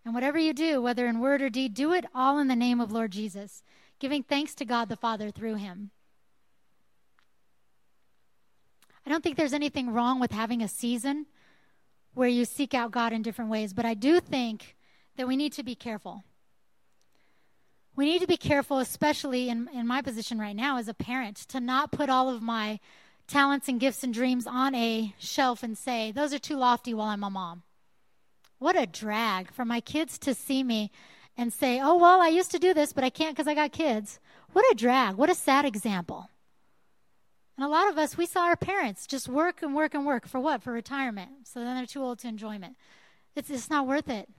[0.04, 2.80] and whatever you do, whether in word or deed, do it all in the name
[2.80, 3.64] of Lord Jesus
[4.02, 5.92] giving thanks to God the Father through him.
[9.06, 11.28] I don't think there's anything wrong with having a season
[12.16, 14.76] where you seek out God in different ways, but I do think
[15.18, 16.24] that we need to be careful.
[17.96, 21.38] We need to be careful, especially in, in my position right now as a parent,
[21.50, 22.80] to not put all of my
[23.28, 27.10] talents and gifts and dreams on a shelf and say, those are too lofty while
[27.10, 27.64] I'm a mom.
[28.62, 30.92] What a drag for my kids to see me
[31.36, 33.72] and say, oh, well, I used to do this, but I can't because I got
[33.72, 34.20] kids.
[34.54, 35.16] What a drag.
[35.16, 36.30] What a sad example.
[37.58, 40.28] And a lot of us, we saw our parents just work and work and work
[40.28, 40.62] for what?
[40.62, 41.32] For retirement.
[41.46, 42.78] So then they're too old to enjoyment.
[43.36, 44.30] It's, it's not worth it.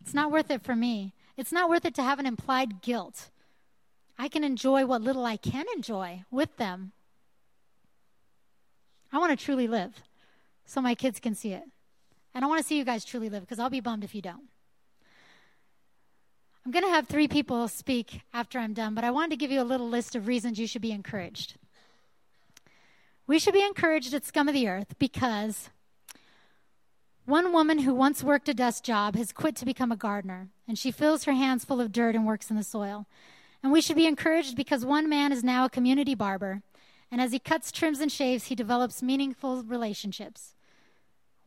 [0.00, 1.14] It's not worth it for me.
[1.36, 3.30] It's not worth it to have an implied guilt.
[4.18, 6.90] I can enjoy what little I can enjoy with them.
[9.12, 10.02] I want to truly live
[10.64, 11.62] so my kids can see it.
[12.36, 14.20] And I want to see you guys truly live because I'll be bummed if you
[14.20, 14.42] don't.
[16.66, 19.50] I'm going to have three people speak after I'm done, but I wanted to give
[19.50, 21.54] you a little list of reasons you should be encouraged.
[23.26, 25.70] We should be encouraged at Scum of the Earth because
[27.24, 30.78] one woman who once worked a dust job has quit to become a gardener, and
[30.78, 33.06] she fills her hands full of dirt and works in the soil.
[33.62, 36.60] And we should be encouraged because one man is now a community barber,
[37.10, 40.55] and as he cuts, trims, and shaves, he develops meaningful relationships.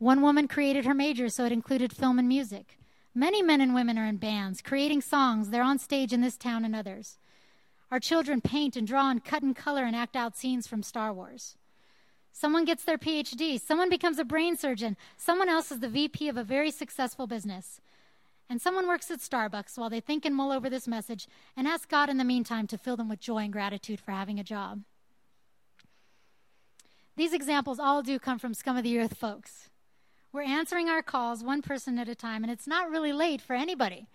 [0.00, 2.78] One woman created her major so it included film and music.
[3.14, 5.50] Many men and women are in bands, creating songs.
[5.50, 7.18] They're on stage in this town and others.
[7.90, 11.12] Our children paint and draw and cut and color and act out scenes from Star
[11.12, 11.58] Wars.
[12.32, 13.60] Someone gets their PhD.
[13.60, 14.96] Someone becomes a brain surgeon.
[15.18, 17.82] Someone else is the VP of a very successful business.
[18.48, 21.90] And someone works at Starbucks while they think and mull over this message and ask
[21.90, 24.80] God in the meantime to fill them with joy and gratitude for having a job.
[27.16, 29.69] These examples all do come from scum of the earth folks.
[30.32, 33.54] We're answering our calls one person at a time, and it's not really late for
[33.54, 34.06] anybody.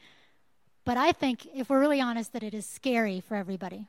[0.86, 3.88] But I think, if we're really honest, that it is scary for everybody.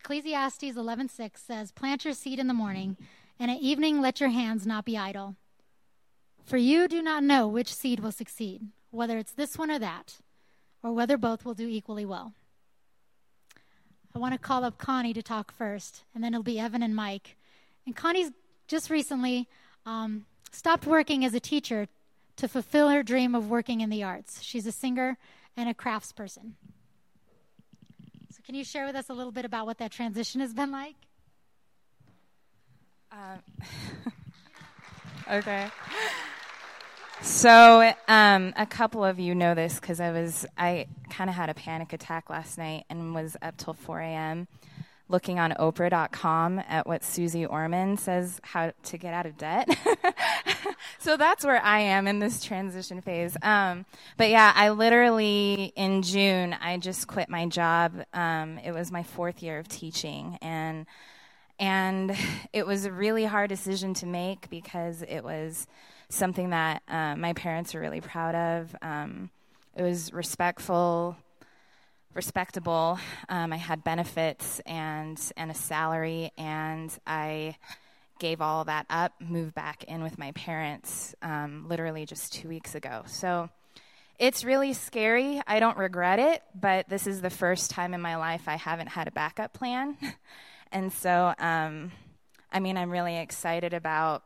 [0.00, 2.98] Ecclesiastes 11:6 says, "Plant your seed in the morning,
[3.38, 5.36] and at evening let your hands not be idle.
[6.42, 10.20] For you do not know which seed will succeed, whether it's this one or that,
[10.82, 12.34] or whether both will do equally well."
[14.14, 16.94] I want to call up Connie to talk first, and then it'll be Evan and
[16.94, 17.36] Mike.
[17.86, 18.30] And Connie's
[18.68, 19.48] just recently
[19.86, 21.88] um, stopped working as a teacher
[22.36, 24.42] to fulfill her dream of working in the arts.
[24.42, 25.18] She's a singer
[25.56, 26.52] and a craftsperson.
[28.30, 30.72] So, can you share with us a little bit about what that transition has been
[30.72, 30.96] like?
[33.12, 33.38] Um,
[35.30, 35.68] okay.
[37.22, 41.48] So, um, a couple of you know this because I was I kind of had
[41.48, 44.48] a panic attack last night and was up till 4 a.m.
[45.08, 49.68] looking on Oprah.com at what Suze Orman says how to get out of debt.
[50.98, 53.36] so that's where I am in this transition phase.
[53.42, 53.84] Um,
[54.16, 58.04] but yeah, I literally in June I just quit my job.
[58.14, 60.86] Um, it was my fourth year of teaching and
[61.58, 62.16] and
[62.52, 65.66] it was a really hard decision to make because it was
[66.08, 68.76] something that uh, my parents were really proud of.
[68.82, 69.30] Um,
[69.76, 71.16] it was respectful,
[72.14, 72.98] respectable.
[73.28, 77.56] Um, I had benefits and and a salary, and I
[78.18, 82.74] gave all that up, moved back in with my parents, um, literally just two weeks
[82.74, 83.02] ago.
[83.06, 83.50] So
[84.18, 85.42] it's really scary.
[85.46, 88.88] I don't regret it, but this is the first time in my life I haven't
[88.88, 89.96] had a backup plan.
[90.72, 91.92] And so, um,
[92.50, 94.24] I mean, I'm really excited about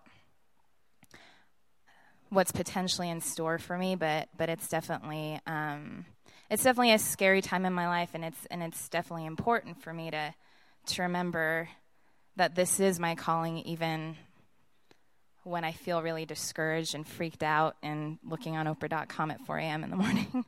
[2.31, 6.07] what's potentially in store for me, but but it's definitely um,
[6.51, 9.93] it's definitely a scary time in my life, and it's and it's definitely important for
[9.93, 10.35] me to
[10.87, 11.69] to remember
[12.37, 14.17] that this is my calling, even
[15.45, 19.85] when I feel really discouraged and freaked out and looking on Oprah.com at 4 a.m.
[19.85, 20.45] in the morning.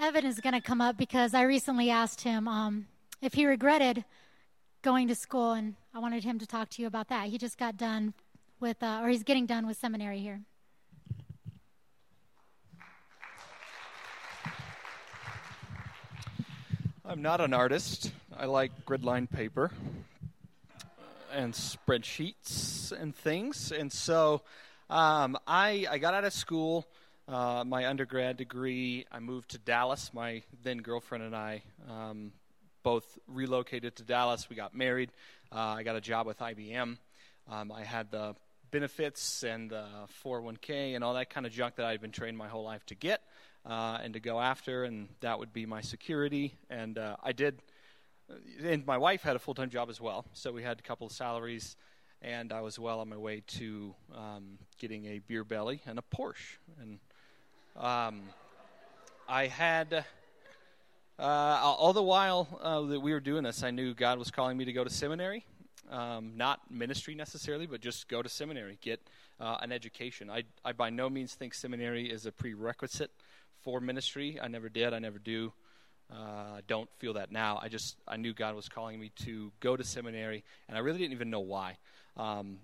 [0.00, 2.86] Evan is going to come up because I recently asked him um,
[3.20, 4.04] if he regretted
[4.82, 7.28] going to school, and I wanted him to talk to you about that.
[7.28, 8.14] He just got done
[8.60, 10.40] with, uh, or he's getting done with seminary here.
[17.04, 18.12] I'm not an artist.
[18.36, 19.72] I like gridline paper
[21.32, 23.72] and spreadsheets and things.
[23.72, 24.42] And so
[24.88, 26.86] um, I, I got out of school
[27.30, 29.06] uh, my undergrad degree.
[29.10, 30.12] I moved to Dallas.
[30.12, 32.32] My then girlfriend and I um,
[32.82, 34.48] both relocated to Dallas.
[34.48, 35.10] We got married.
[35.52, 36.96] Uh, I got a job with IBM.
[37.48, 38.34] Um, I had the
[38.70, 39.86] benefits and the
[40.24, 42.94] 401k and all that kind of junk that I'd been trained my whole life to
[42.94, 43.22] get
[43.66, 46.54] uh, and to go after, and that would be my security.
[46.68, 47.60] And uh, I did.
[48.62, 51.06] And my wife had a full time job as well, so we had a couple
[51.06, 51.76] of salaries
[52.22, 56.02] and I was well on my way to um, getting a beer belly and a
[56.14, 56.58] Porsche.
[56.80, 56.98] And
[57.76, 58.22] um,
[59.28, 60.04] I had,
[61.20, 64.56] uh, all the while uh, that we were doing this, I knew God was calling
[64.56, 65.44] me to go to seminary.
[65.90, 69.00] Um, not ministry necessarily, but just go to seminary, get
[69.38, 70.30] uh, an education.
[70.30, 73.10] I, I by no means think seminary is a prerequisite
[73.62, 74.38] for ministry.
[74.40, 74.94] I never did.
[74.94, 75.52] I never do.
[76.10, 77.58] Uh, I don't feel that now.
[77.60, 80.98] I just I knew God was calling me to go to seminary, and I really
[80.98, 81.76] didn't even know why.
[82.16, 82.58] Um,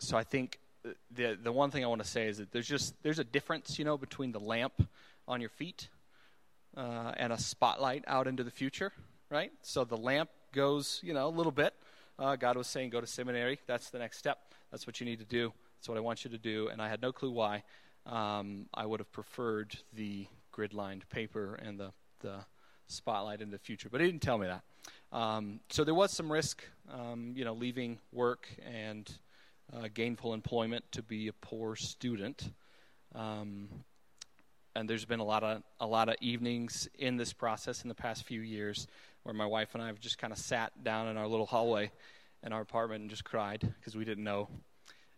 [0.00, 0.58] so I think
[1.12, 3.78] the the one thing I want to say is that there's just there's a difference,
[3.78, 4.86] you know, between the lamp
[5.26, 5.88] on your feet
[6.76, 8.92] uh, and a spotlight out into the future,
[9.30, 9.52] right?
[9.62, 11.74] So the lamp goes, you know, a little bit.
[12.18, 13.58] Uh, God was saying, go to seminary.
[13.66, 14.38] That's the next step.
[14.70, 15.52] That's what you need to do.
[15.78, 16.68] That's what I want you to do.
[16.68, 17.62] And I had no clue why.
[18.06, 22.38] Um, I would have preferred the grid lined paper and the the
[22.88, 24.62] spotlight in the future, but he didn't tell me that.
[25.16, 26.62] Um, so there was some risk,
[26.92, 29.10] um, you know, leaving work and
[29.72, 32.52] uh, gainful employment to be a poor student.
[33.14, 33.68] Um,
[34.76, 37.94] and there's been a lot of a lot of evenings in this process in the
[37.94, 38.86] past few years
[39.22, 41.90] where my wife and I have just kind of sat down in our little hallway
[42.42, 44.48] in our apartment and just cried because we didn't know,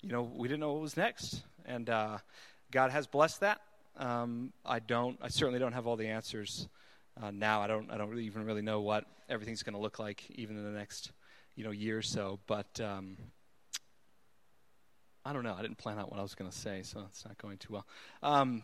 [0.01, 1.42] you know, we didn't know what was next.
[1.66, 2.18] And uh,
[2.71, 3.61] God has blessed that.
[3.97, 5.18] Um, I don't.
[5.21, 6.68] I certainly don't have all the answers
[7.21, 7.61] uh, now.
[7.61, 7.90] I don't.
[7.90, 10.79] I don't really even really know what everything's going to look like even in the
[10.79, 11.11] next,
[11.57, 12.38] you know, year or so.
[12.47, 13.16] But um,
[15.25, 15.55] I don't know.
[15.59, 17.73] I didn't plan out what I was going to say, so it's not going too
[17.73, 17.87] well.
[18.23, 18.62] Um,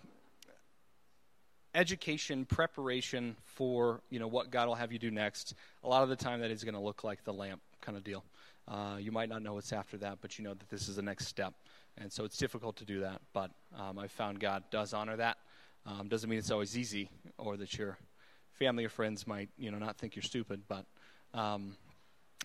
[1.74, 5.54] education, preparation for you know what God will have you do next.
[5.82, 8.04] A lot of the time, that is going to look like the lamp kind of
[8.04, 8.24] deal.
[8.66, 11.02] Uh, you might not know what's after that, but you know that this is the
[11.02, 11.54] next step,
[11.98, 13.20] and so it's difficult to do that.
[13.32, 15.38] But um, I've found God does honor that.
[15.87, 17.98] Um, doesn't mean it's always easy, or that your
[18.52, 20.87] family or friends might you know not think you're stupid, but
[21.35, 21.77] um,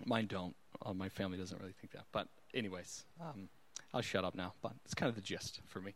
[0.06, 0.56] mine don't.
[0.86, 2.06] Uh, my family doesn't really think that.
[2.12, 3.06] But anyways.
[3.22, 3.50] Um,
[3.94, 5.96] I'll shut up now, but it's kind of the gist for me.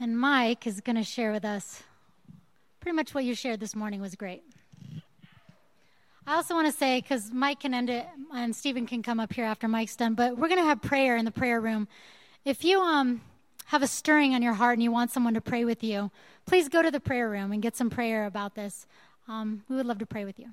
[0.00, 1.82] And Mike is going to share with us
[2.80, 4.42] pretty much what you shared this morning was great.
[6.26, 9.32] I also want to say, because Mike can end it and Stephen can come up
[9.32, 11.86] here after Mike's done, but we're going to have prayer in the prayer room.
[12.44, 13.20] If you um,
[13.66, 16.10] have a stirring on your heart and you want someone to pray with you,
[16.46, 18.86] please go to the prayer room and get some prayer about this.
[19.28, 20.50] Um, we would love to pray with you.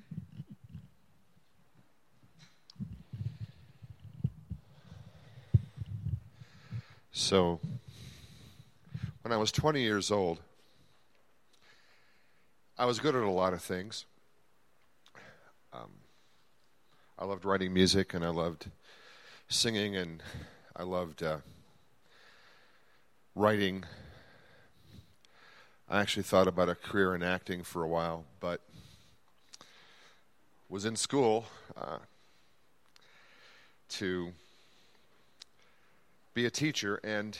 [7.12, 7.60] So,
[9.22, 10.40] when I was 20 years old,
[12.76, 14.04] I was good at a lot of things.
[15.72, 15.90] Um,
[17.18, 18.70] I loved writing music and I loved
[19.48, 20.22] singing and
[20.74, 21.38] I loved uh,
[23.36, 23.84] writing.
[25.88, 28.60] I actually thought about a career in acting for a while, but
[30.68, 31.44] was in school
[31.76, 31.98] uh,
[33.90, 34.32] to
[36.34, 37.36] be a teacher, and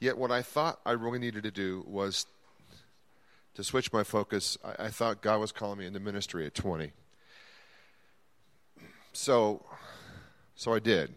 [0.00, 2.26] yet what I thought I really needed to do was
[3.54, 4.58] to switch my focus.
[4.64, 6.92] I, I thought God was calling me into ministry at 20.
[9.12, 9.64] So,
[10.54, 11.14] so I did.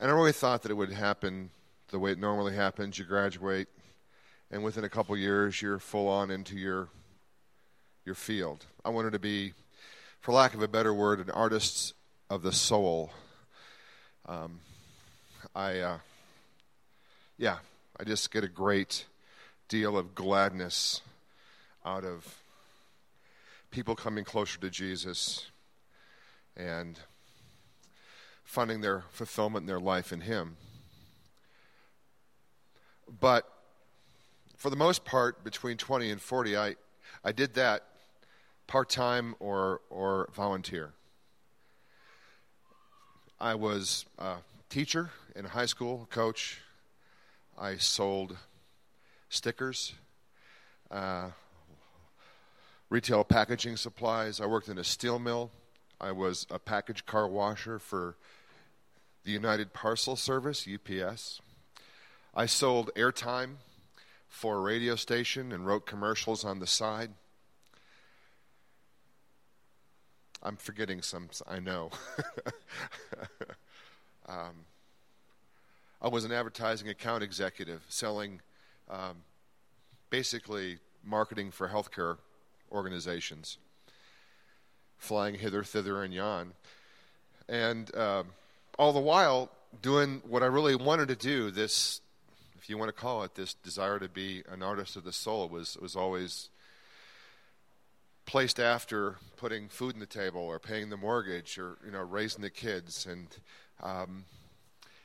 [0.00, 1.50] And I really thought that it would happen
[1.90, 2.98] the way it normally happens.
[2.98, 3.68] You graduate,
[4.50, 6.88] and within a couple years, you're full on into your
[8.04, 8.66] your field.
[8.84, 9.52] I wanted to be,
[10.20, 11.94] for lack of a better word, an artist
[12.28, 13.12] of the soul.
[14.26, 14.58] Um,
[15.54, 15.98] I, uh,
[17.42, 17.56] yeah,
[17.98, 19.04] I just get a great
[19.66, 21.00] deal of gladness
[21.84, 22.40] out of
[23.72, 25.46] people coming closer to Jesus
[26.56, 27.00] and
[28.44, 30.56] finding their fulfillment in their life in Him.
[33.20, 33.50] But
[34.56, 36.76] for the most part, between 20 and 40, I,
[37.24, 37.82] I did that
[38.68, 40.92] part time or, or volunteer.
[43.40, 44.36] I was a
[44.70, 46.60] teacher in high school, coach.
[47.62, 48.36] I sold
[49.28, 49.94] stickers,
[50.90, 51.28] uh,
[52.90, 54.40] retail packaging supplies.
[54.40, 55.52] I worked in a steel mill.
[56.00, 58.16] I was a package car washer for
[59.22, 61.40] the United Parcel Service, UPS.
[62.34, 63.58] I sold airtime
[64.28, 67.12] for a radio station and wrote commercials on the side.
[70.42, 71.92] I'm forgetting some, I know.
[74.26, 74.64] um,
[76.04, 78.40] I was an advertising account executive selling
[78.90, 79.18] um,
[80.10, 82.18] basically marketing for healthcare
[82.72, 83.56] organizations,
[84.98, 86.54] flying hither, thither, and yon.
[87.48, 88.26] And um,
[88.80, 92.00] all the while doing what I really wanted to do, this,
[92.58, 95.48] if you want to call it, this desire to be an artist of the soul
[95.48, 96.48] was, was always
[98.26, 102.42] placed after putting food on the table or paying the mortgage or, you know, raising
[102.42, 103.06] the kids.
[103.06, 103.28] And
[103.80, 104.24] um,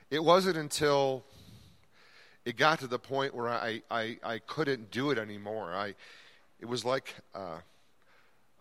[0.10, 1.24] it wasn't until
[2.46, 5.74] it got to the point where I, I, I couldn't do it anymore.
[5.74, 5.96] I,
[6.60, 7.58] it was like uh,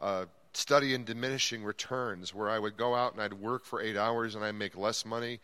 [0.01, 3.97] a study in diminishing returns, where I would go out and I'd work for eight
[3.97, 5.39] hours and I'd make less money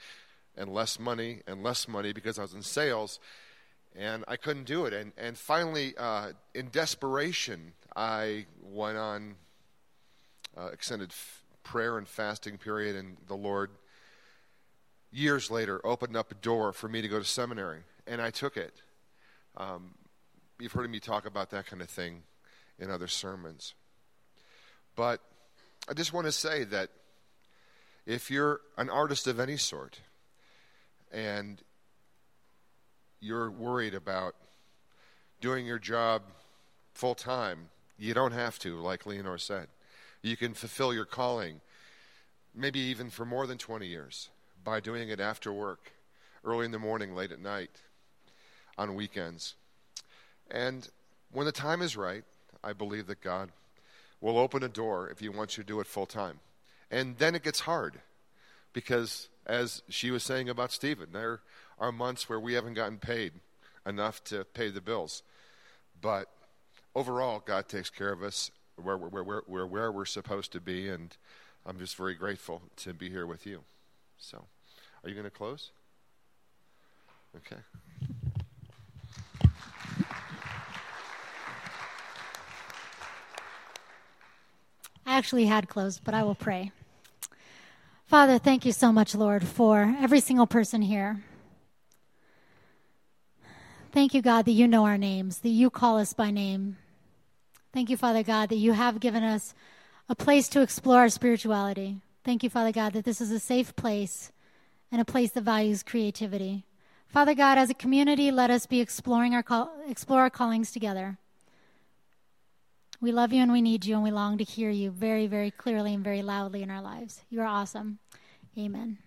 [0.57, 3.21] and less money and less money because I was in sales,
[3.95, 4.93] and I couldn't do it.
[4.93, 9.37] And and finally, uh, in desperation, I went on
[10.57, 13.71] uh, extended f- prayer and fasting period, and the Lord
[15.13, 18.57] years later opened up a door for me to go to seminary, and I took
[18.57, 18.75] it.
[19.57, 19.95] Um,
[20.59, 22.23] you've heard me talk about that kind of thing
[22.79, 23.75] in other sermons.
[24.97, 25.21] But
[25.89, 26.91] I just want to say that
[28.07, 30.01] if you're an artist of any sort
[31.13, 31.61] and
[33.21, 34.35] you're worried about
[35.41, 36.23] doing your job
[36.95, 39.69] full time, you don't have to, like Leonore said.
[40.23, 41.61] You can fulfill your calling,
[42.55, 44.31] maybe even for more than 20 years,
[44.65, 45.93] by doing it after work,
[46.45, 47.71] early in the morning, late at night,
[48.79, 49.55] on weekends.
[50.51, 50.89] And
[51.31, 52.25] when the time is right,
[52.63, 53.51] I believe that God
[54.21, 56.41] will open a door if He wants you to do it full time.
[56.91, 58.01] And then it gets hard
[58.73, 61.41] because, as she was saying about Stephen, there
[61.79, 63.33] are months where we haven't gotten paid
[63.87, 65.23] enough to pay the bills.
[66.01, 66.29] But
[66.95, 70.89] overall, God takes care of us where, where, where, where, where we're supposed to be,
[70.89, 71.17] and
[71.67, 73.65] I'm just very grateful to be here with you.
[74.23, 74.45] So,
[75.03, 75.73] are you going to close?
[77.37, 77.57] Okay.
[85.05, 86.71] I actually had closed, but I will pray.
[88.07, 91.25] Father, thank you so much, Lord, for every single person here.
[93.91, 96.77] Thank you, God, that you know our names, that you call us by name.
[97.73, 99.53] Thank you, Father God, that you have given us
[100.09, 101.99] a place to explore our spirituality.
[102.25, 104.31] Thank you, Father God, that this is a safe place
[104.93, 106.67] and a place that values creativity.
[107.09, 111.19] Father God, as a community, let us be exploring our call, explore our callings together.
[113.01, 115.51] We love you and we need you, and we long to hear you very, very
[115.51, 117.23] clearly and very loudly in our lives.
[117.29, 117.99] You are awesome.
[118.57, 118.99] Amen.